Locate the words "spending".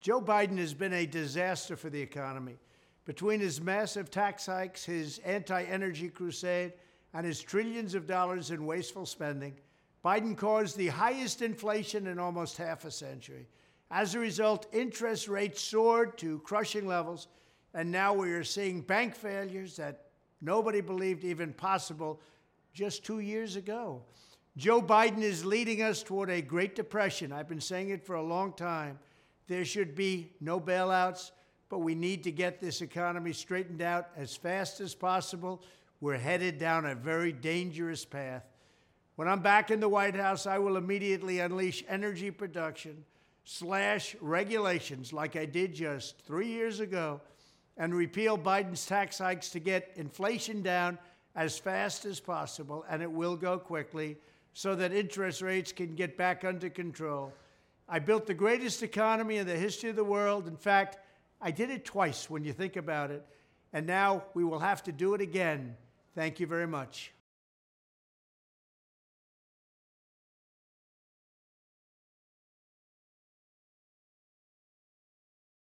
9.04-9.54